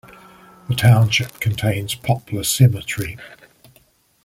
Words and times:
The 0.67 0.73
township 0.73 1.39
contains 1.39 1.93
Poplar 1.93 2.43
Cemetery. 2.43 3.19